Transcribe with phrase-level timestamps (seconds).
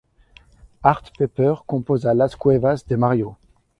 [0.81, 3.37] Art Pepper compose Las Cuevas De Mario.